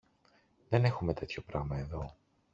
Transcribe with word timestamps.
Δεν 0.69 0.83
έχουμε 0.85 1.13
τέτοιο 1.13 1.41
πράμα 1.41 1.77
εδώ. 1.77 2.15